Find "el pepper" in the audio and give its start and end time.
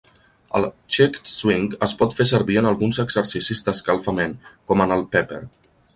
4.97-5.43